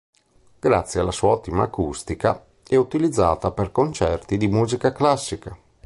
Grazie 0.59 0.99
alla 0.99 1.11
sua 1.11 1.29
ottima 1.29 1.61
acustica, 1.65 2.43
è 2.67 2.75
utilizzata 2.75 3.51
per 3.51 3.71
concerti 3.71 4.35
di 4.35 4.47
musica 4.47 4.91
classica. 4.91 5.55